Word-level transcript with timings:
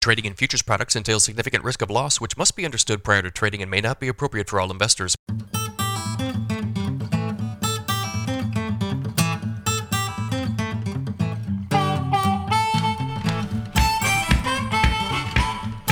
Trading 0.00 0.24
in 0.24 0.32
futures 0.32 0.62
products 0.62 0.96
entails 0.96 1.24
significant 1.24 1.62
risk 1.62 1.82
of 1.82 1.90
loss, 1.90 2.22
which 2.22 2.34
must 2.38 2.56
be 2.56 2.64
understood 2.64 3.04
prior 3.04 3.20
to 3.20 3.30
trading 3.30 3.60
and 3.60 3.70
may 3.70 3.82
not 3.82 4.00
be 4.00 4.08
appropriate 4.08 4.48
for 4.48 4.58
all 4.58 4.70
investors. 4.70 5.14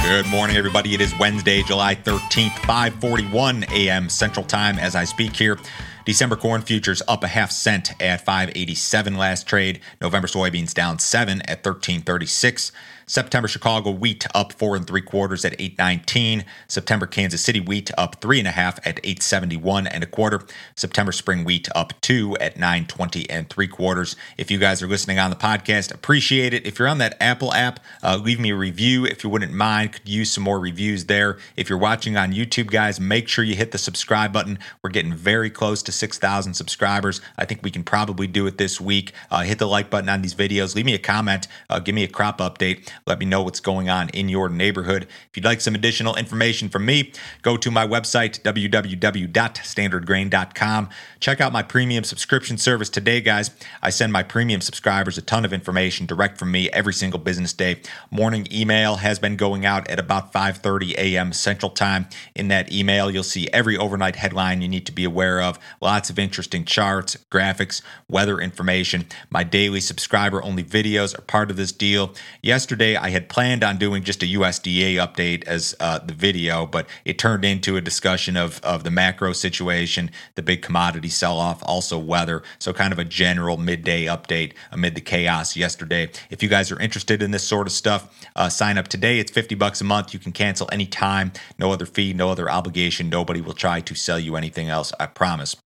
Good 0.02 0.26
morning, 0.28 0.56
everybody. 0.56 0.94
It 0.94 1.02
is 1.02 1.12
Wednesday, 1.18 1.62
July 1.62 1.94
13th, 1.94 2.52
5:41 2.62 3.70
a.m. 3.70 4.08
Central 4.08 4.46
Time 4.46 4.78
as 4.78 4.96
I 4.96 5.04
speak 5.04 5.36
here. 5.36 5.58
December 6.06 6.36
corn 6.36 6.62
futures 6.62 7.02
up 7.06 7.22
a 7.22 7.28
half 7.28 7.50
cent 7.50 7.92
at 8.00 8.24
587 8.24 9.18
last 9.18 9.46
trade. 9.46 9.80
November 10.00 10.26
soybeans 10.26 10.72
down 10.72 10.98
7 10.98 11.42
at 11.42 11.58
1336. 11.58 12.72
September 13.08 13.48
Chicago 13.48 13.90
wheat 13.90 14.26
up 14.34 14.52
four 14.52 14.76
and 14.76 14.86
three 14.86 15.00
quarters 15.00 15.42
at 15.44 15.54
819. 15.58 16.44
September 16.68 17.06
Kansas 17.06 17.40
City 17.40 17.58
wheat 17.58 17.90
up 17.96 18.20
three 18.20 18.38
and 18.38 18.46
a 18.46 18.50
half 18.50 18.78
at 18.86 19.00
871 19.02 19.86
and 19.86 20.04
a 20.04 20.06
quarter. 20.06 20.42
September 20.76 21.10
spring 21.10 21.42
wheat 21.42 21.68
up 21.74 21.98
two 22.02 22.36
at 22.36 22.58
920 22.58 23.28
and 23.30 23.48
three 23.48 23.66
quarters. 23.66 24.14
If 24.36 24.50
you 24.50 24.58
guys 24.58 24.82
are 24.82 24.86
listening 24.86 25.18
on 25.18 25.30
the 25.30 25.36
podcast, 25.36 25.92
appreciate 25.92 26.52
it. 26.52 26.66
If 26.66 26.78
you're 26.78 26.86
on 26.86 26.98
that 26.98 27.16
Apple 27.18 27.54
app, 27.54 27.80
uh, 28.02 28.18
leave 28.22 28.38
me 28.38 28.50
a 28.50 28.56
review 28.56 29.06
if 29.06 29.24
you 29.24 29.30
wouldn't 29.30 29.54
mind. 29.54 29.92
Could 29.92 30.08
use 30.08 30.30
some 30.30 30.44
more 30.44 30.60
reviews 30.60 31.06
there. 31.06 31.38
If 31.56 31.70
you're 31.70 31.78
watching 31.78 32.18
on 32.18 32.34
YouTube, 32.34 32.70
guys, 32.70 33.00
make 33.00 33.26
sure 33.26 33.42
you 33.42 33.54
hit 33.54 33.72
the 33.72 33.78
subscribe 33.78 34.34
button. 34.34 34.58
We're 34.82 34.90
getting 34.90 35.14
very 35.14 35.48
close 35.48 35.82
to 35.84 35.92
6,000 35.92 36.52
subscribers. 36.52 37.22
I 37.38 37.46
think 37.46 37.62
we 37.62 37.70
can 37.70 37.84
probably 37.84 38.26
do 38.26 38.46
it 38.46 38.58
this 38.58 38.78
week. 38.78 39.12
Uh, 39.30 39.44
hit 39.44 39.58
the 39.58 39.66
like 39.66 39.88
button 39.88 40.10
on 40.10 40.20
these 40.20 40.34
videos. 40.34 40.74
Leave 40.74 40.84
me 40.84 40.94
a 40.94 40.98
comment. 40.98 41.48
Uh, 41.70 41.78
give 41.78 41.94
me 41.94 42.04
a 42.04 42.08
crop 42.08 42.38
update. 42.38 42.86
Let 43.06 43.18
me 43.18 43.26
know 43.26 43.42
what's 43.42 43.60
going 43.60 43.88
on 43.88 44.08
in 44.10 44.28
your 44.28 44.48
neighborhood. 44.48 45.04
If 45.04 45.36
you'd 45.36 45.44
like 45.44 45.60
some 45.60 45.74
additional 45.74 46.14
information 46.16 46.68
from 46.68 46.86
me, 46.86 47.12
go 47.42 47.56
to 47.56 47.70
my 47.70 47.86
website, 47.86 48.42
www.standardgrain.com. 48.42 50.88
Check 51.20 51.40
out 51.40 51.52
my 51.52 51.62
premium 51.62 52.04
subscription 52.04 52.58
service 52.58 52.90
today, 52.90 53.20
guys. 53.20 53.50
I 53.82 53.90
send 53.90 54.12
my 54.12 54.22
premium 54.22 54.60
subscribers 54.60 55.18
a 55.18 55.22
ton 55.22 55.44
of 55.44 55.52
information 55.52 56.06
direct 56.06 56.38
from 56.38 56.50
me 56.50 56.70
every 56.70 56.92
single 56.92 57.20
business 57.20 57.52
day. 57.52 57.80
Morning 58.10 58.46
email 58.52 58.96
has 58.96 59.18
been 59.18 59.36
going 59.36 59.66
out 59.66 59.88
at 59.88 59.98
about 59.98 60.32
5:30 60.32 60.94
a.m. 60.96 61.32
Central 61.32 61.70
Time. 61.70 62.06
In 62.34 62.48
that 62.48 62.72
email, 62.72 63.10
you'll 63.10 63.22
see 63.22 63.48
every 63.52 63.76
overnight 63.76 64.16
headline 64.16 64.62
you 64.62 64.68
need 64.68 64.86
to 64.86 64.92
be 64.92 65.04
aware 65.04 65.40
of, 65.40 65.58
lots 65.80 66.10
of 66.10 66.18
interesting 66.18 66.64
charts, 66.64 67.16
graphics, 67.30 67.82
weather 68.08 68.40
information. 68.40 69.06
My 69.30 69.44
daily 69.44 69.80
subscriber 69.80 70.42
only 70.42 70.64
videos 70.64 71.18
are 71.18 71.22
part 71.22 71.50
of 71.50 71.56
this 71.56 71.72
deal. 71.72 72.14
Yesterday, 72.42 72.87
I 72.96 73.10
had 73.10 73.28
planned 73.28 73.64
on 73.64 73.78
doing 73.78 74.02
just 74.02 74.22
a 74.22 74.26
USDA 74.26 74.94
update 74.94 75.44
as 75.44 75.74
uh, 75.80 75.98
the 75.98 76.14
video, 76.14 76.66
but 76.66 76.88
it 77.04 77.18
turned 77.18 77.44
into 77.44 77.76
a 77.76 77.80
discussion 77.80 78.36
of, 78.36 78.60
of 78.64 78.84
the 78.84 78.90
macro 78.90 79.32
situation, 79.32 80.10
the 80.34 80.42
big 80.42 80.62
commodity 80.62 81.08
sell 81.08 81.38
off, 81.38 81.62
also 81.64 81.98
weather. 81.98 82.42
So, 82.58 82.72
kind 82.72 82.92
of 82.92 82.98
a 82.98 83.04
general 83.04 83.56
midday 83.56 84.04
update 84.04 84.52
amid 84.72 84.94
the 84.94 85.00
chaos 85.00 85.56
yesterday. 85.56 86.10
If 86.30 86.42
you 86.42 86.48
guys 86.48 86.70
are 86.72 86.80
interested 86.80 87.22
in 87.22 87.30
this 87.30 87.44
sort 87.44 87.66
of 87.66 87.72
stuff, 87.72 88.14
uh, 88.36 88.48
sign 88.48 88.78
up 88.78 88.88
today. 88.88 89.18
It's 89.18 89.32
50 89.32 89.54
bucks 89.54 89.80
a 89.80 89.84
month. 89.84 90.12
You 90.14 90.20
can 90.20 90.32
cancel 90.32 90.68
anytime. 90.72 91.32
No 91.58 91.72
other 91.72 91.86
fee, 91.86 92.12
no 92.12 92.30
other 92.30 92.50
obligation. 92.50 93.08
Nobody 93.08 93.40
will 93.40 93.54
try 93.54 93.80
to 93.80 93.94
sell 93.94 94.18
you 94.18 94.36
anything 94.36 94.68
else, 94.68 94.92
I 94.98 95.06
promise. 95.06 95.56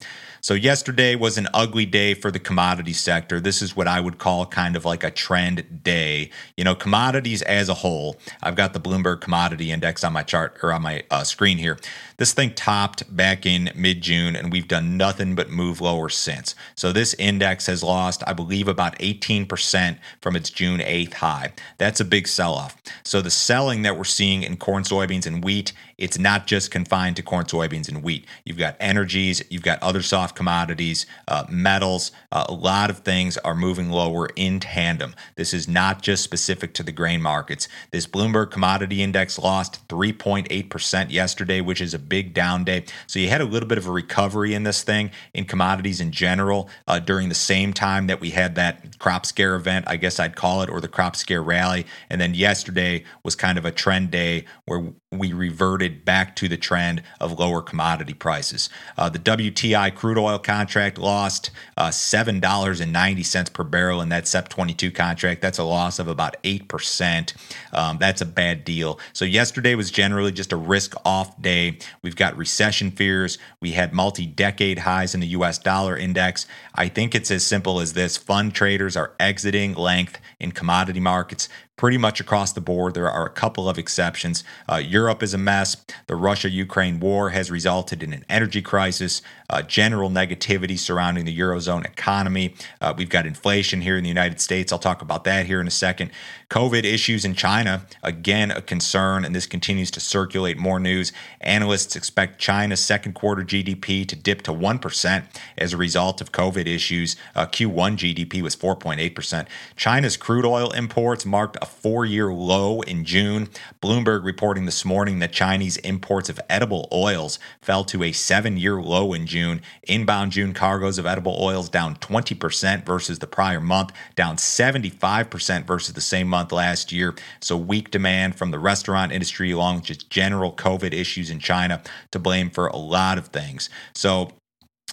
So, 0.44 0.54
yesterday 0.54 1.14
was 1.14 1.38
an 1.38 1.46
ugly 1.54 1.86
day 1.86 2.14
for 2.14 2.32
the 2.32 2.40
commodity 2.40 2.94
sector. 2.94 3.38
This 3.38 3.62
is 3.62 3.76
what 3.76 3.86
I 3.86 4.00
would 4.00 4.18
call 4.18 4.44
kind 4.44 4.74
of 4.74 4.84
like 4.84 5.04
a 5.04 5.10
trend 5.12 5.84
day. 5.84 6.30
You 6.56 6.64
know, 6.64 6.74
commodities 6.74 7.42
as 7.42 7.68
a 7.68 7.74
whole, 7.74 8.16
I've 8.42 8.56
got 8.56 8.72
the 8.72 8.80
Bloomberg 8.80 9.20
Commodity 9.20 9.70
Index 9.70 10.02
on 10.02 10.12
my 10.12 10.24
chart 10.24 10.58
or 10.60 10.72
on 10.72 10.82
my 10.82 11.04
uh, 11.12 11.22
screen 11.22 11.58
here. 11.58 11.78
This 12.16 12.32
thing 12.32 12.54
topped 12.54 13.16
back 13.16 13.46
in 13.46 13.70
mid 13.76 14.00
June, 14.00 14.34
and 14.34 14.50
we've 14.50 14.66
done 14.66 14.96
nothing 14.96 15.36
but 15.36 15.48
move 15.48 15.80
lower 15.80 16.08
since. 16.08 16.56
So, 16.74 16.90
this 16.90 17.14
index 17.20 17.66
has 17.66 17.84
lost, 17.84 18.24
I 18.26 18.32
believe, 18.32 18.66
about 18.66 18.98
18% 18.98 19.96
from 20.20 20.34
its 20.34 20.50
June 20.50 20.80
8th 20.80 21.14
high. 21.14 21.52
That's 21.78 22.00
a 22.00 22.04
big 22.04 22.26
sell 22.26 22.54
off. 22.54 22.76
So, 23.04 23.22
the 23.22 23.30
selling 23.30 23.82
that 23.82 23.96
we're 23.96 24.02
seeing 24.02 24.42
in 24.42 24.56
corn, 24.56 24.82
soybeans, 24.82 25.24
and 25.24 25.44
wheat, 25.44 25.72
it's 25.98 26.18
not 26.18 26.48
just 26.48 26.72
confined 26.72 27.14
to 27.14 27.22
corn, 27.22 27.44
soybeans, 27.44 27.88
and 27.88 28.02
wheat. 28.02 28.24
You've 28.44 28.58
got 28.58 28.76
energies, 28.80 29.40
you've 29.50 29.62
got 29.62 29.80
other 29.84 30.02
soft 30.02 30.31
commodities, 30.34 31.06
uh, 31.28 31.44
metals, 31.48 32.12
uh, 32.30 32.46
a 32.48 32.54
lot 32.54 32.90
of 32.90 32.98
things 32.98 33.36
are 33.38 33.54
moving 33.54 33.90
lower 33.90 34.28
in 34.36 34.60
tandem. 34.60 35.14
This 35.36 35.54
is 35.54 35.68
not 35.68 36.02
just 36.02 36.24
specific 36.24 36.74
to 36.74 36.82
the 36.82 36.92
grain 36.92 37.22
markets. 37.22 37.68
This 37.90 38.06
Bloomberg 38.06 38.50
Commodity 38.50 39.02
Index 39.02 39.38
lost 39.38 39.86
3.8% 39.88 41.10
yesterday, 41.10 41.60
which 41.60 41.80
is 41.80 41.94
a 41.94 41.98
big 41.98 42.34
down 42.34 42.64
day. 42.64 42.84
So 43.06 43.18
you 43.18 43.28
had 43.28 43.40
a 43.40 43.44
little 43.44 43.68
bit 43.68 43.78
of 43.78 43.86
a 43.86 43.92
recovery 43.92 44.54
in 44.54 44.62
this 44.62 44.82
thing 44.82 45.10
in 45.34 45.44
commodities 45.44 46.00
in 46.00 46.12
general 46.12 46.68
uh, 46.86 46.98
during 46.98 47.28
the 47.28 47.34
same 47.34 47.72
time 47.72 48.06
that 48.06 48.20
we 48.20 48.30
had 48.30 48.54
that 48.56 48.98
crop 48.98 49.26
scare 49.26 49.54
event, 49.54 49.86
I 49.88 49.96
guess 49.96 50.18
I'd 50.18 50.36
call 50.36 50.62
it, 50.62 50.70
or 50.70 50.80
the 50.80 50.88
crop 50.88 51.16
scare 51.16 51.42
rally. 51.42 51.86
And 52.10 52.20
then 52.20 52.34
yesterday 52.34 53.04
was 53.24 53.34
kind 53.36 53.58
of 53.58 53.64
a 53.64 53.72
trend 53.72 54.10
day 54.10 54.44
where 54.64 54.92
we 55.12 55.32
reverted 55.32 56.04
back 56.04 56.34
to 56.36 56.48
the 56.48 56.56
trend 56.56 57.02
of 57.20 57.38
lower 57.38 57.60
commodity 57.60 58.14
prices. 58.14 58.70
Uh, 58.96 59.08
the 59.08 59.18
WTI 59.18 59.94
crude 59.94 60.18
oil 60.18 60.38
contract 60.38 60.98
lost 60.98 61.50
uh, 61.76 61.88
$7.90 61.88 63.52
per 63.52 63.64
barrel 63.64 64.00
in 64.00 64.08
that 64.08 64.26
SEP 64.26 64.48
22 64.48 64.90
contract. 64.90 65.42
That's 65.42 65.58
a 65.58 65.64
loss 65.64 65.98
of 65.98 66.08
about 66.08 66.42
8%. 66.42 67.34
Um, 67.72 67.98
that's 67.98 68.22
a 68.22 68.26
bad 68.26 68.64
deal. 68.64 68.98
So, 69.12 69.24
yesterday 69.24 69.74
was 69.74 69.90
generally 69.90 70.32
just 70.32 70.52
a 70.52 70.56
risk 70.56 70.94
off 71.04 71.40
day. 71.40 71.78
We've 72.02 72.16
got 72.16 72.36
recession 72.36 72.90
fears. 72.90 73.38
We 73.60 73.72
had 73.72 73.92
multi 73.92 74.26
decade 74.26 74.80
highs 74.80 75.14
in 75.14 75.20
the 75.20 75.28
US 75.28 75.58
dollar 75.58 75.96
index. 75.96 76.46
I 76.74 76.88
think 76.88 77.14
it's 77.14 77.30
as 77.30 77.44
simple 77.44 77.80
as 77.80 77.92
this 77.92 78.16
fund 78.16 78.54
traders 78.54 78.96
are 78.96 79.12
exiting 79.20 79.74
length 79.74 80.18
in 80.40 80.52
commodity 80.52 81.00
markets 81.00 81.48
pretty 81.76 81.98
much 81.98 82.20
across 82.20 82.52
the 82.52 82.60
board. 82.60 82.94
There 82.94 83.10
are 83.10 83.26
a 83.26 83.30
couple 83.30 83.68
of 83.68 83.78
exceptions. 83.78 84.44
Uh, 84.70 84.76
Europe 84.76 85.22
is 85.22 85.34
a 85.34 85.38
mess. 85.38 85.84
The 86.06 86.16
Russia 86.16 86.50
Ukraine 86.50 87.00
war 87.00 87.30
has 87.30 87.50
resulted 87.50 88.02
in 88.02 88.12
an 88.12 88.24
energy 88.28 88.62
crisis, 88.62 89.22
uh, 89.48 89.62
general 89.62 90.10
negativity 90.10 90.78
surrounding 90.78 91.24
the 91.24 91.36
Eurozone 91.36 91.84
economy. 91.84 92.54
Uh, 92.80 92.94
we've 92.96 93.08
got 93.08 93.26
inflation 93.26 93.80
here 93.80 93.96
in 93.96 94.02
the 94.02 94.08
United 94.08 94.40
States. 94.40 94.72
I'll 94.72 94.78
talk 94.78 95.02
about 95.02 95.24
that 95.24 95.46
here 95.46 95.60
in 95.60 95.66
a 95.66 95.72
second. 95.72 96.10
COVID 96.50 96.84
issues 96.84 97.24
in 97.24 97.34
China, 97.34 97.86
again, 98.02 98.50
a 98.50 98.60
concern, 98.60 99.24
and 99.24 99.34
this 99.34 99.46
continues 99.46 99.90
to 99.92 100.00
circulate 100.00 100.58
more 100.58 100.78
news. 100.78 101.12
Analysts 101.40 101.96
expect 101.96 102.38
China's 102.38 102.80
second 102.80 103.14
quarter 103.14 103.42
GDP 103.42 104.06
to 104.06 104.14
dip 104.14 104.42
to 104.42 104.52
1% 104.52 105.24
as 105.56 105.72
a 105.72 105.76
result 105.78 106.20
of 106.20 106.32
COVID 106.32 106.66
issues. 106.66 107.16
Uh, 107.34 107.46
Q1 107.46 107.96
GDP 107.96 108.42
was 108.42 108.54
4.8%. 108.54 109.46
China's 109.76 110.16
crude 110.18 110.44
oil 110.44 110.70
imports 110.72 111.24
marked 111.24 111.56
a 111.62 111.66
four 111.66 112.04
year 112.04 112.32
low 112.32 112.80
in 112.82 113.04
June. 113.04 113.48
Bloomberg 113.80 114.24
reporting 114.24 114.66
this 114.66 114.84
morning 114.84 115.20
that 115.20 115.32
Chinese 115.32 115.76
imports 115.78 116.28
of 116.28 116.40
edible 116.50 116.88
oils 116.92 117.38
fell 117.60 117.84
to 117.84 118.02
a 118.02 118.10
seven 118.10 118.56
year 118.56 118.82
low 118.82 119.12
in 119.12 119.26
June. 119.26 119.62
Inbound 119.84 120.32
June 120.32 120.54
cargoes 120.54 120.98
of 120.98 121.06
edible 121.06 121.38
oils 121.40 121.68
down 121.68 121.94
20% 121.96 122.84
versus 122.84 123.20
the 123.20 123.28
prior 123.28 123.60
month, 123.60 123.92
down 124.16 124.36
75% 124.36 125.64
versus 125.64 125.94
the 125.94 126.00
same 126.00 126.26
month 126.26 126.50
last 126.50 126.90
year. 126.90 127.14
So, 127.40 127.56
weak 127.56 127.92
demand 127.92 128.34
from 128.34 128.50
the 128.50 128.58
restaurant 128.58 129.12
industry, 129.12 129.52
along 129.52 129.76
with 129.76 129.84
just 129.84 130.10
general 130.10 130.52
COVID 130.52 130.92
issues 130.92 131.30
in 131.30 131.38
China, 131.38 131.80
to 132.10 132.18
blame 132.18 132.50
for 132.50 132.66
a 132.66 132.76
lot 132.76 133.18
of 133.18 133.28
things. 133.28 133.70
So, 133.94 134.32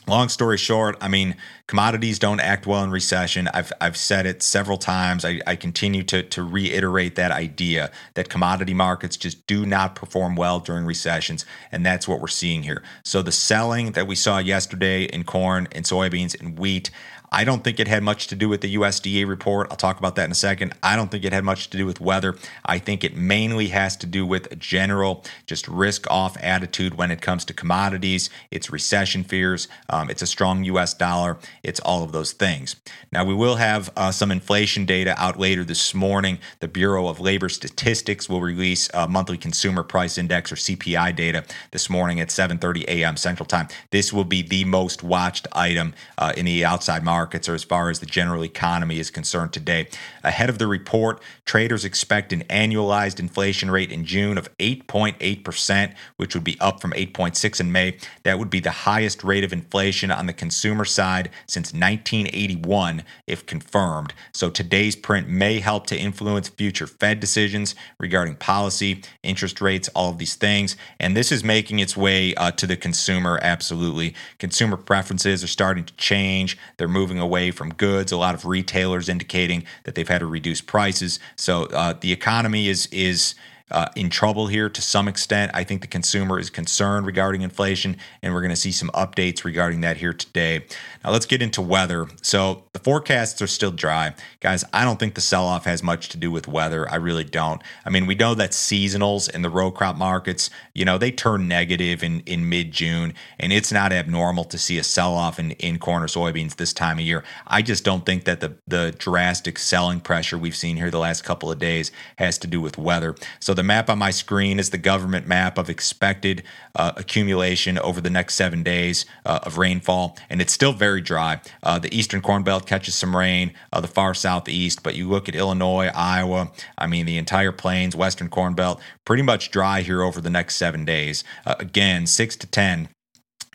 long 0.10 0.30
story 0.30 0.58
short, 0.58 0.98
I 1.02 1.08
mean, 1.08 1.36
commodities 1.68 2.20
don't 2.20 2.40
act 2.40 2.66
well 2.68 2.84
in 2.84 2.92
recession. 2.92 3.48
I've, 3.54 3.72
I've 3.80 3.96
said 3.96 4.26
it 4.26 4.42
several 4.44 4.78
times. 4.78 5.24
I, 5.24 5.40
I 5.48 5.56
continue 5.56 6.04
to, 6.04 6.24
to 6.24 6.44
reiterate 6.44 7.16
that 7.16 7.32
idea 7.32 7.92
that 8.16 8.30
commodity 8.30 8.74
markets 8.74 9.16
just 9.18 9.46
do 9.48 9.66
not 9.66 9.96
perform 9.96 10.36
well 10.36 10.60
during 10.60 10.86
recessions. 10.86 11.46
And 11.72 11.86
that's 11.86 12.08
what 12.08 12.20
we're 12.20 12.28
seeing 12.28 12.64
here. 12.64 12.84
So 13.04 13.22
the 13.22 13.32
selling 13.32 13.92
that 13.94 14.08
we 14.08 14.16
saw 14.16 14.40
yesterday 14.40 15.04
in 15.04 15.24
corn 15.24 15.68
and 15.72 15.86
soybeans 15.86 16.40
and 16.40 16.58
wheat, 16.58 16.92
I 17.32 17.44
don't 17.44 17.64
think 17.64 17.80
it 17.80 17.88
had 17.88 18.04
much 18.04 18.28
to 18.28 18.36
do 18.36 18.50
with 18.50 18.62
the 18.62 18.76
USDA 18.76 19.28
report. 19.28 19.68
I'll 19.70 19.78
talk 19.78 20.00
about 20.00 20.16
that 20.16 20.26
in 20.26 20.32
a 20.32 20.36
second. 20.36 20.74
I 20.82 20.96
don't 20.96 21.12
think 21.12 21.24
it 21.24 21.34
had 21.34 21.44
much 21.44 21.70
to 21.70 21.78
do 21.78 21.86
with 21.86 22.02
weather. 22.02 22.36
I 22.66 22.80
think 22.80 23.04
it 23.04 23.16
mainly 23.16 23.68
has 23.68 23.96
to 23.98 24.08
do 24.08 24.26
with 24.26 24.52
a 24.52 24.56
general, 24.56 25.24
just 25.46 25.68
risk 25.68 26.10
off 26.10 26.38
attitude 26.42 26.96
when 26.96 27.12
it 27.12 27.22
comes 27.22 27.46
to 27.46 27.54
commodities. 27.54 28.30
It's 28.50 28.72
recession 28.72 29.24
fears. 29.24 29.68
Um, 29.90 30.10
it's 30.10 30.22
a 30.22 30.28
strong 30.28 30.64
US 30.64 30.94
dollar. 30.94 31.38
It's 31.62 31.80
all 31.82 32.04
of 32.04 32.12
those 32.12 32.32
things. 32.32 32.76
Now, 33.12 33.24
we 33.26 33.34
will 33.34 33.56
have 33.58 33.92
uh, 33.96 34.12
some 34.12 34.32
inflation 34.32 34.86
data 34.86 35.14
out 35.22 35.40
later 35.40 35.64
this 35.64 35.94
morning. 35.94 36.40
The 36.60 36.68
Bureau 36.68 37.08
of 37.08 37.20
Labor 37.20 37.50
Statistics 37.50 38.28
will 38.28 38.42
release 38.42 38.90
monthly 39.08 39.38
consumer 39.38 39.84
price 39.84 40.18
index 40.18 40.52
or 40.52 40.56
CPI 40.56 41.16
data 41.16 41.44
this 41.72 41.90
morning 41.90 42.20
at 42.20 42.30
7:30 42.30 42.86
a.m. 42.88 43.18
Central 43.18 43.46
Time. 43.46 43.68
This 43.92 44.12
will 44.12 44.24
be 44.24 44.42
the 44.42 44.66
most 44.66 45.04
watched 45.04 45.48
item 45.54 45.94
uh, 46.18 46.34
in 46.36 46.46
the 46.46 46.66
outside 46.66 47.04
market 47.04 47.19
markets 47.20 47.50
or 47.50 47.54
as 47.54 47.66
far 47.66 47.90
as 47.90 48.00
the 48.00 48.06
general 48.06 48.46
economy 48.46 48.98
is 48.98 49.12
concerned 49.12 49.52
today. 49.52 49.86
Ahead 50.24 50.50
of 50.50 50.58
the 50.58 50.68
report, 50.68 51.22
traders 51.44 51.84
expect 51.84 52.32
an 52.32 52.44
annualized 52.44 53.20
inflation 53.20 53.70
rate 53.70 53.92
in 53.92 54.06
June 54.06 54.38
of 54.38 54.48
8.8%, 54.58 55.94
which 56.16 56.34
would 56.34 56.46
be 56.46 56.58
up 56.62 56.80
from 56.80 56.92
8.6 56.94 57.60
in 57.60 57.74
May. 57.74 57.98
That 58.24 58.40
would 58.40 58.50
be 58.50 58.62
the 58.62 58.72
highest 58.90 59.22
rate 59.22 59.44
of 59.44 59.52
inflation 59.52 60.12
on 60.12 60.28
the 60.28 60.34
consumer 60.34 60.86
side 60.86 61.30
since 61.46 61.74
1981 61.74 63.04
if 63.28 63.46
confirmed. 63.46 64.14
So 64.32 64.50
today's 64.50 64.96
print 64.96 65.28
may 65.28 65.60
help 65.60 65.88
to 65.88 65.98
influence 65.98 66.48
future 66.48 66.88
Fed 66.88 67.20
decisions 67.20 67.76
regarding 67.98 68.36
policy, 68.38 69.04
interest 69.24 69.60
rates, 69.60 69.90
all 69.90 70.12
of 70.12 70.20
these 70.20 70.36
things. 70.36 70.78
And 71.02 71.18
this 71.18 71.34
is 71.34 71.44
making 71.44 71.80
its 71.80 71.98
way 71.98 72.34
uh, 72.36 72.52
to 72.52 72.66
the 72.66 72.78
consumer 72.78 73.40
absolutely. 73.42 74.16
Consumer 74.38 74.78
preferences 74.78 75.44
are 75.44 75.48
starting 75.48 75.84
to 75.84 75.94
change. 75.96 76.58
They're 76.78 76.88
moving 76.88 77.09
away 77.18 77.50
from 77.52 77.74
goods. 77.74 78.12
A 78.12 78.18
lot 78.18 78.36
of 78.36 78.46
retailers 78.46 79.10
indicating 79.10 79.64
that 79.86 79.96
they've 79.96 80.08
had 80.08 80.20
to 80.20 80.28
reduce 80.28 80.62
prices. 80.62 81.20
So 81.36 81.64
uh, 81.68 81.94
the 82.00 82.12
economy 82.12 82.68
is 82.68 82.88
is 82.92 83.34
uh, 83.72 83.88
in 83.96 84.10
trouble 84.10 84.48
here 84.48 84.70
to 84.70 84.82
some 84.82 85.08
extent. 85.08 85.52
I 85.54 85.64
think 85.64 85.82
the 85.82 85.88
consumer 85.88 86.40
is 86.40 86.50
concerned 86.50 87.06
regarding 87.06 87.42
inflation, 87.42 87.98
and 88.22 88.34
we're 88.34 88.42
going 88.42 88.50
to 88.50 88.56
see 88.56 88.72
some 88.72 88.90
updates 88.90 89.44
regarding 89.44 89.82
that 89.82 89.98
here 89.98 90.14
today. 90.14 90.66
Now, 91.04 91.12
let's 91.12 91.26
get 91.26 91.42
into 91.42 91.62
weather. 91.62 92.08
So, 92.22 92.64
the 92.74 92.80
forecasts 92.80 93.42
are 93.42 93.48
still 93.48 93.72
dry. 93.72 94.14
Guys, 94.40 94.64
I 94.74 94.86
don't 94.86 95.00
think 95.00 95.16
the 95.16 95.22
sell 95.22 95.46
off 95.46 95.66
has 95.66 95.84
much 95.84 96.10
to 96.10 96.18
do 96.18 96.32
with 96.32 96.48
weather. 96.48 96.90
I 96.90 96.96
really 96.96 97.24
don't. 97.24 97.62
I 97.86 97.90
mean, 97.90 98.06
we 98.06 98.16
know 98.16 98.36
that 98.36 98.52
seasonals 98.52 99.30
in 99.30 99.42
the 99.42 99.50
row 99.50 99.72
crop 99.72 99.96
markets, 99.96 100.50
you 100.74 100.86
know, 100.86 100.98
they 100.98 101.12
turn 101.12 101.48
negative 101.48 102.04
in, 102.04 102.22
in 102.22 102.48
mid 102.50 102.72
June, 102.72 103.14
and 103.40 103.52
it's 103.52 103.72
not 103.72 103.92
abnormal 103.92 104.46
to 104.46 104.58
see 104.58 104.78
a 104.78 104.84
sell 104.84 105.14
off 105.14 105.40
in, 105.40 105.52
in 105.52 105.80
corn 105.80 106.04
or 106.04 106.08
soybeans 106.08 106.56
this 106.56 106.74
time 106.74 107.00
of 107.00 107.06
year. 107.06 107.24
I 107.48 107.62
just 107.62 107.84
don't 107.84 108.06
think 108.06 108.26
that 108.26 108.40
the, 108.40 108.58
the 108.68 108.96
drastic 108.98 109.58
selling 109.58 110.00
pressure 110.00 110.38
we've 110.38 110.56
seen 110.56 110.78
here 110.78 110.90
the 110.90 111.00
last 111.00 111.24
couple 111.24 111.52
of 111.52 111.60
days 111.60 111.92
has 112.18 112.38
to 112.40 112.48
do 112.48 112.62
with 112.62 112.78
weather. 112.78 113.16
So, 113.40 113.54
the 113.60 113.64
map 113.64 113.90
on 113.90 113.98
my 113.98 114.10
screen 114.10 114.58
is 114.58 114.70
the 114.70 114.78
government 114.78 115.28
map 115.28 115.58
of 115.58 115.70
expected 115.70 116.44
uh, 116.76 116.94
accumulation 116.96 117.78
over 117.78 118.00
the 118.00 118.10
next 118.10 118.36
seven 118.36 118.64
days 118.64 119.06
uh, 119.26 119.42
of 119.44 119.58
rainfall, 119.58 120.18
and 120.30 120.40
it's 120.40 120.54
still 120.54 120.72
very 120.72 121.02
dry. 121.02 121.42
Uh, 121.62 121.78
the 121.78 121.94
eastern 121.94 122.22
corn 122.22 122.42
belt 122.42 122.66
catches 122.66 122.96
some 122.96 123.14
rain, 123.14 123.52
uh, 123.74 123.82
the 123.82 123.88
far 123.90 124.14
southeast, 124.14 124.82
but 124.82 124.96
you 124.96 125.10
look 125.10 125.28
at 125.28 125.36
Illinois, 125.36 125.92
Iowa, 125.94 126.54
I 126.78 126.88
mean, 126.88 127.06
the 127.06 127.18
entire 127.18 127.52
plains, 127.52 127.98
western 127.98 128.30
corn 128.30 128.54
belt, 128.54 128.80
pretty 129.04 129.24
much 129.24 129.52
dry 129.52 129.82
here 129.82 130.04
over 130.04 130.22
the 130.22 130.30
next 130.30 130.56
seven 130.56 130.86
days. 130.86 131.26
Uh, 131.46 131.56
again, 131.60 132.06
six 132.06 132.38
to 132.38 132.48
10 132.48 132.88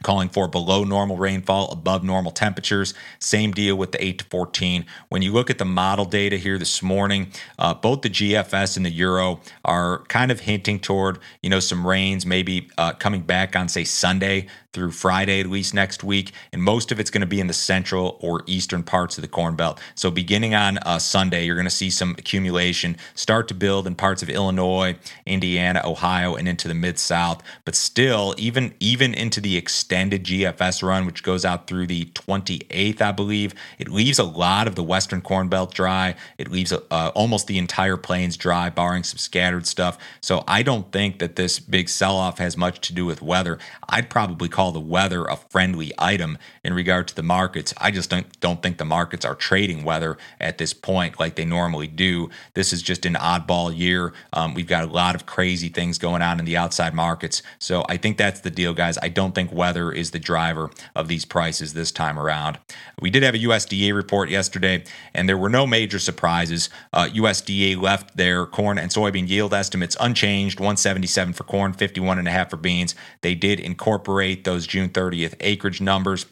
calling 0.04 0.28
for 0.28 0.46
below 0.46 0.84
normal 0.84 1.16
rainfall, 1.16 1.72
above 1.72 2.04
normal 2.04 2.30
temperatures. 2.30 2.94
Same 3.18 3.50
deal 3.50 3.74
with 3.74 3.90
the 3.90 4.04
8 4.04 4.18
to 4.18 4.24
14. 4.26 4.86
When 5.08 5.22
you 5.22 5.32
look 5.32 5.50
at 5.50 5.58
the 5.58 5.64
model 5.64 6.04
data 6.04 6.36
here 6.36 6.58
this 6.58 6.80
morning, 6.80 7.32
uh, 7.58 7.74
both 7.74 8.02
the 8.02 8.10
GFS 8.10 8.76
and 8.76 8.86
the 8.86 8.92
Euro 8.92 9.40
are 9.64 10.04
kind 10.04 10.30
of 10.30 10.40
hinting 10.40 10.78
toward, 10.78 11.18
you 11.42 11.50
know, 11.50 11.58
some 11.58 11.84
rains 11.84 12.24
maybe 12.24 12.68
uh, 12.78 12.92
coming 12.92 13.22
back 13.22 13.56
on, 13.56 13.68
say, 13.68 13.82
Sunday 13.82 14.46
through 14.74 14.90
Friday, 14.90 15.40
at 15.40 15.46
least 15.46 15.72
next 15.72 16.04
week. 16.04 16.32
And 16.52 16.62
most 16.62 16.92
of 16.92 17.00
it's 17.00 17.10
going 17.10 17.20
to 17.22 17.26
be 17.26 17.40
in 17.40 17.46
the 17.46 17.54
central 17.54 18.18
or 18.20 18.42
eastern 18.46 18.82
parts 18.82 19.16
of 19.16 19.22
the 19.22 19.28
Corn 19.28 19.54
Belt. 19.54 19.80
So 19.94 20.10
beginning 20.10 20.54
on 20.54 20.78
uh, 20.78 20.98
Sunday, 20.98 21.46
you're 21.46 21.54
going 21.54 21.64
to 21.64 21.70
see 21.70 21.90
some 21.90 22.14
accumulation 22.18 22.96
start 23.14 23.48
to 23.48 23.54
build 23.54 23.86
in 23.86 23.94
parts 23.94 24.22
of 24.22 24.28
Illinois, 24.28 24.96
Indiana, 25.24 25.80
Ohio, 25.84 26.34
and 26.34 26.48
into 26.48 26.68
the 26.68 26.74
Mid 26.74 26.98
South. 26.98 27.42
But 27.64 27.74
still, 27.74 28.34
even, 28.36 28.74
even 28.80 29.14
into 29.14 29.40
the 29.40 29.56
extended 29.56 30.24
GFS 30.24 30.82
run, 30.82 31.06
which 31.06 31.22
goes 31.22 31.44
out 31.44 31.66
through 31.66 31.86
the 31.86 32.06
28th, 32.06 33.00
I 33.00 33.12
believe, 33.12 33.54
it 33.78 33.88
leaves 33.88 34.18
a 34.18 34.24
lot 34.24 34.66
of 34.66 34.74
the 34.74 34.82
Western 34.82 35.20
Corn 35.20 35.48
Belt 35.48 35.72
dry. 35.72 36.16
It 36.36 36.50
leaves 36.50 36.72
uh, 36.72 37.12
almost 37.14 37.46
the 37.46 37.58
entire 37.58 37.96
plains 37.96 38.36
dry, 38.36 38.70
barring 38.70 39.04
some 39.04 39.18
scattered 39.18 39.66
stuff. 39.66 39.98
So 40.20 40.42
I 40.48 40.62
don't 40.62 40.90
think 40.90 41.20
that 41.20 41.36
this 41.36 41.60
big 41.60 41.88
sell 41.88 42.16
off 42.16 42.38
has 42.38 42.56
much 42.56 42.80
to 42.88 42.92
do 42.92 43.06
with 43.06 43.22
weather. 43.22 43.58
I'd 43.88 44.10
probably 44.10 44.48
call 44.48 44.63
call 44.64 44.72
the 44.72 44.80
weather 44.80 45.26
a 45.26 45.36
friendly 45.36 45.92
item 45.98 46.38
in 46.64 46.72
regard 46.72 47.06
to 47.06 47.14
the 47.14 47.22
markets. 47.22 47.74
I 47.76 47.90
just 47.90 48.08
don't, 48.08 48.40
don't 48.40 48.62
think 48.62 48.78
the 48.78 48.86
markets 48.86 49.26
are 49.26 49.34
trading 49.34 49.84
weather 49.84 50.16
at 50.40 50.56
this 50.56 50.72
point 50.72 51.20
like 51.20 51.34
they 51.34 51.44
normally 51.44 51.86
do. 51.86 52.30
This 52.54 52.72
is 52.72 52.80
just 52.80 53.04
an 53.04 53.12
oddball 53.12 53.76
year. 53.76 54.14
Um, 54.32 54.54
we've 54.54 54.66
got 54.66 54.84
a 54.84 54.86
lot 54.86 55.14
of 55.14 55.26
crazy 55.26 55.68
things 55.68 55.98
going 55.98 56.22
on 56.22 56.38
in 56.38 56.46
the 56.46 56.56
outside 56.56 56.94
markets. 56.94 57.42
So 57.58 57.84
I 57.90 57.98
think 57.98 58.16
that's 58.16 58.40
the 58.40 58.50
deal, 58.50 58.72
guys. 58.72 58.96
I 59.02 59.08
don't 59.08 59.34
think 59.34 59.52
weather 59.52 59.92
is 59.92 60.12
the 60.12 60.18
driver 60.18 60.70
of 60.96 61.08
these 61.08 61.26
prices 61.26 61.74
this 61.74 61.92
time 61.92 62.18
around. 62.18 62.58
We 63.02 63.10
did 63.10 63.22
have 63.22 63.34
a 63.34 63.38
USDA 63.38 63.94
report 63.94 64.30
yesterday, 64.30 64.84
and 65.12 65.28
there 65.28 65.36
were 65.36 65.50
no 65.50 65.66
major 65.66 65.98
surprises. 65.98 66.70
Uh, 66.90 67.08
USDA 67.12 67.78
left 67.78 68.16
their 68.16 68.46
corn 68.46 68.78
and 68.78 68.90
soybean 68.90 69.28
yield 69.28 69.52
estimates 69.52 69.94
unchanged 70.00 70.58
177 70.58 71.34
for 71.34 71.44
corn, 71.44 71.74
51 71.74 72.18
and 72.18 72.28
a 72.28 72.30
half 72.30 72.48
for 72.48 72.56
beans. 72.56 72.94
They 73.20 73.34
did 73.34 73.60
incorporate 73.60 74.44
those 74.44 74.53
those 74.54 74.66
June 74.68 74.88
30th 74.88 75.34
acreage 75.40 75.80
numbers. 75.80 76.26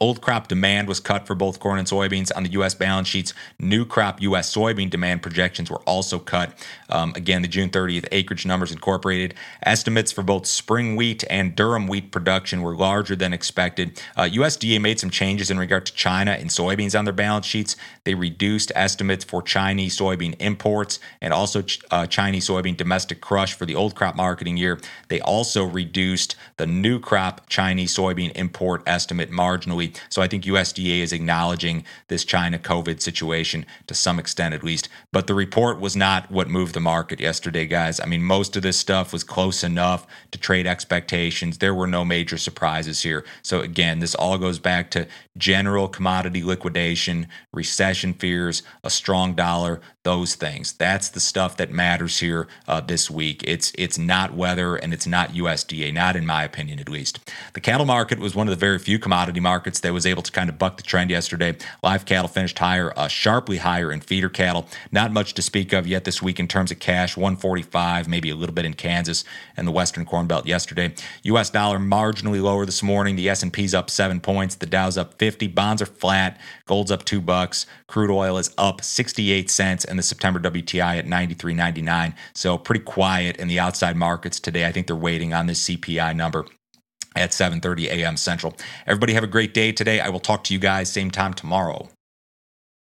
Old 0.00 0.20
crop 0.20 0.48
demand 0.48 0.88
was 0.88 1.00
cut 1.00 1.26
for 1.26 1.34
both 1.34 1.60
corn 1.60 1.78
and 1.78 1.88
soybeans 1.88 2.30
on 2.34 2.42
the 2.42 2.50
U.S. 2.50 2.74
balance 2.74 3.08
sheets. 3.08 3.34
New 3.58 3.84
crop 3.84 4.20
U.S. 4.22 4.54
soybean 4.54 4.90
demand 4.90 5.22
projections 5.22 5.70
were 5.70 5.80
also 5.80 6.18
cut. 6.18 6.52
Um, 6.88 7.12
again, 7.16 7.42
the 7.42 7.48
June 7.48 7.70
30th 7.70 8.06
acreage 8.12 8.46
numbers 8.46 8.72
incorporated. 8.72 9.34
Estimates 9.62 10.12
for 10.12 10.22
both 10.22 10.46
spring 10.46 10.96
wheat 10.96 11.24
and 11.30 11.56
durum 11.56 11.88
wheat 11.88 12.10
production 12.10 12.62
were 12.62 12.74
larger 12.74 13.16
than 13.16 13.32
expected. 13.32 14.00
Uh, 14.16 14.22
USDA 14.22 14.80
made 14.80 15.00
some 15.00 15.10
changes 15.10 15.50
in 15.50 15.58
regard 15.58 15.86
to 15.86 15.94
China 15.94 16.32
and 16.32 16.50
soybeans 16.50 16.98
on 16.98 17.04
their 17.04 17.14
balance 17.14 17.46
sheets. 17.46 17.76
They 18.04 18.14
reduced 18.14 18.72
estimates 18.74 19.24
for 19.24 19.42
Chinese 19.42 19.98
soybean 19.98 20.36
imports 20.38 20.98
and 21.20 21.32
also 21.32 21.62
ch- 21.62 21.80
uh, 21.90 22.06
Chinese 22.06 22.48
soybean 22.48 22.76
domestic 22.76 23.20
crush 23.20 23.54
for 23.54 23.66
the 23.66 23.74
old 23.74 23.94
crop 23.94 24.16
marketing 24.16 24.56
year. 24.56 24.80
They 25.08 25.20
also 25.20 25.64
reduced 25.64 26.36
the 26.56 26.66
new 26.66 27.00
crop 27.00 27.48
Chinese 27.48 27.96
soybean 27.96 28.32
import 28.36 28.82
estimate 28.86 29.30
marginally 29.30 29.83
so 30.08 30.22
I 30.22 30.28
think 30.28 30.44
USDA 30.44 31.00
is 31.00 31.12
acknowledging 31.12 31.84
this 32.08 32.24
China 32.24 32.58
COVID 32.58 33.00
situation 33.00 33.66
to 33.86 33.94
some 33.94 34.18
extent, 34.18 34.54
at 34.54 34.64
least. 34.64 34.88
But 35.12 35.26
the 35.26 35.34
report 35.34 35.80
was 35.80 35.96
not 35.96 36.30
what 36.30 36.48
moved 36.48 36.74
the 36.74 36.80
market 36.80 37.20
yesterday, 37.20 37.66
guys. 37.66 38.00
I 38.00 38.06
mean, 38.06 38.22
most 38.22 38.56
of 38.56 38.62
this 38.62 38.78
stuff 38.78 39.12
was 39.12 39.24
close 39.24 39.64
enough 39.64 40.06
to 40.30 40.38
trade 40.38 40.66
expectations. 40.66 41.58
There 41.58 41.74
were 41.74 41.86
no 41.86 42.04
major 42.04 42.38
surprises 42.38 43.02
here. 43.02 43.24
So 43.42 43.60
again, 43.60 43.98
this 44.00 44.14
all 44.14 44.38
goes 44.38 44.58
back 44.58 44.90
to 44.92 45.06
general 45.36 45.88
commodity 45.88 46.42
liquidation, 46.42 47.28
recession 47.52 48.12
fears, 48.14 48.62
a 48.82 48.90
strong 48.90 49.34
dollar, 49.34 49.80
those 50.04 50.34
things. 50.34 50.72
That's 50.74 51.08
the 51.08 51.20
stuff 51.20 51.56
that 51.56 51.70
matters 51.70 52.20
here 52.20 52.46
uh, 52.68 52.80
this 52.80 53.10
week. 53.10 53.42
It's 53.46 53.72
it's 53.76 53.98
not 53.98 54.34
weather 54.34 54.76
and 54.76 54.92
it's 54.92 55.06
not 55.06 55.32
USDA, 55.32 55.92
not 55.92 56.14
in 56.14 56.26
my 56.26 56.44
opinion 56.44 56.78
at 56.78 56.88
least. 56.88 57.18
The 57.54 57.60
cattle 57.60 57.86
market 57.86 58.18
was 58.18 58.34
one 58.34 58.46
of 58.46 58.50
the 58.50 58.60
very 58.60 58.78
few 58.78 58.98
commodity 58.98 59.40
markets 59.40 59.73
that 59.80 59.92
was 59.92 60.06
able 60.06 60.22
to 60.22 60.32
kind 60.32 60.48
of 60.48 60.58
buck 60.58 60.76
the 60.76 60.82
trend 60.82 61.10
yesterday. 61.10 61.56
Live 61.82 62.04
cattle 62.04 62.28
finished 62.28 62.58
higher, 62.58 62.92
uh, 62.96 63.08
sharply 63.08 63.58
higher 63.58 63.92
in 63.92 64.00
feeder 64.00 64.28
cattle. 64.28 64.66
Not 64.90 65.12
much 65.12 65.34
to 65.34 65.42
speak 65.42 65.72
of 65.72 65.86
yet 65.86 66.04
this 66.04 66.22
week 66.22 66.40
in 66.40 66.48
terms 66.48 66.70
of 66.70 66.78
cash. 66.78 67.16
145, 67.16 68.08
maybe 68.08 68.30
a 68.30 68.34
little 68.34 68.54
bit 68.54 68.64
in 68.64 68.74
Kansas 68.74 69.24
and 69.56 69.66
the 69.66 69.72
Western 69.72 70.04
Corn 70.04 70.26
Belt 70.26 70.46
yesterday. 70.46 70.94
U.S. 71.24 71.50
dollar 71.50 71.78
marginally 71.78 72.42
lower 72.42 72.66
this 72.66 72.82
morning. 72.82 73.16
The 73.16 73.28
S&P's 73.28 73.74
up 73.74 73.90
seven 73.90 74.20
points. 74.20 74.54
The 74.54 74.66
Dow's 74.66 74.98
up 74.98 75.14
50. 75.18 75.48
Bonds 75.48 75.82
are 75.82 75.86
flat. 75.86 76.40
Gold's 76.66 76.90
up 76.90 77.04
two 77.04 77.20
bucks. 77.20 77.66
Crude 77.86 78.10
oil 78.10 78.38
is 78.38 78.52
up 78.58 78.82
68 78.82 79.50
cents, 79.50 79.84
and 79.84 79.98
the 79.98 80.02
September 80.02 80.40
WTI 80.40 80.98
at 80.98 81.06
93.99. 81.06 82.14
So 82.34 82.58
pretty 82.58 82.84
quiet 82.84 83.36
in 83.36 83.48
the 83.48 83.60
outside 83.60 83.96
markets 83.96 84.40
today. 84.40 84.66
I 84.66 84.72
think 84.72 84.86
they're 84.86 84.96
waiting 84.96 85.32
on 85.32 85.46
this 85.46 85.68
CPI 85.68 86.16
number 86.16 86.46
at 87.14 87.30
7:30 87.30 87.86
a.m. 87.86 88.16
Central. 88.16 88.56
Everybody 88.86 89.14
have 89.14 89.24
a 89.24 89.28
great 89.28 89.54
day 89.54 89.72
today. 89.72 90.00
I 90.00 90.08
will 90.08 90.20
talk 90.20 90.44
to 90.44 90.52
you 90.54 90.60
guys 90.60 90.90
same 90.90 91.10
time 91.10 91.34
tomorrow. 91.34 91.88